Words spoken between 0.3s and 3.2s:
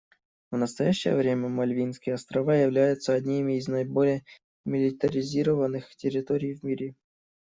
В настоящее время Мальвинские острова являются